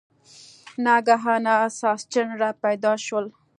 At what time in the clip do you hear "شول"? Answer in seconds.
3.05-3.25